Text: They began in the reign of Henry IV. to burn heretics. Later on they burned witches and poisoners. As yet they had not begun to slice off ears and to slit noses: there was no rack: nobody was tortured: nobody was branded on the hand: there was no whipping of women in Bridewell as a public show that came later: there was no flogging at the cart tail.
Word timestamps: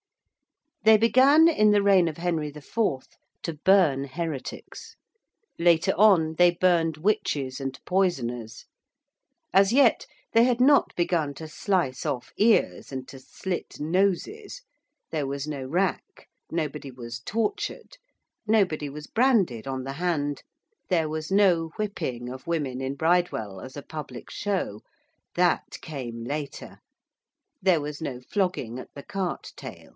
They 0.83 0.97
began 0.97 1.47
in 1.47 1.69
the 1.69 1.83
reign 1.83 2.07
of 2.07 2.17
Henry 2.17 2.47
IV. 2.47 2.71
to 3.43 3.53
burn 3.63 4.05
heretics. 4.05 4.95
Later 5.59 5.93
on 5.95 6.33
they 6.39 6.49
burned 6.55 6.97
witches 6.97 7.61
and 7.61 7.79
poisoners. 7.85 8.65
As 9.53 9.71
yet 9.71 10.07
they 10.33 10.43
had 10.43 10.59
not 10.59 10.95
begun 10.95 11.35
to 11.35 11.47
slice 11.47 12.03
off 12.03 12.33
ears 12.35 12.91
and 12.91 13.07
to 13.09 13.19
slit 13.19 13.79
noses: 13.79 14.63
there 15.11 15.27
was 15.27 15.47
no 15.47 15.63
rack: 15.65 16.27
nobody 16.49 16.89
was 16.89 17.19
tortured: 17.19 17.97
nobody 18.47 18.89
was 18.89 19.05
branded 19.05 19.67
on 19.67 19.83
the 19.83 19.93
hand: 19.93 20.41
there 20.89 21.07
was 21.07 21.31
no 21.31 21.69
whipping 21.77 22.27
of 22.27 22.47
women 22.47 22.81
in 22.81 22.95
Bridewell 22.95 23.59
as 23.61 23.77
a 23.77 23.83
public 23.83 24.31
show 24.31 24.81
that 25.35 25.79
came 25.81 26.23
later: 26.23 26.79
there 27.61 27.79
was 27.81 28.01
no 28.01 28.19
flogging 28.19 28.79
at 28.79 28.91
the 28.95 29.03
cart 29.03 29.51
tail. 29.55 29.89